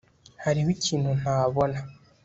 [0.43, 1.79] hariho ikintu ntabona